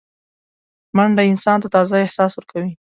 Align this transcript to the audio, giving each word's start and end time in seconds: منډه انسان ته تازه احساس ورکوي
منډه 0.97 1.23
انسان 1.31 1.57
ته 1.63 1.67
تازه 1.75 1.95
احساس 2.05 2.31
ورکوي 2.35 2.71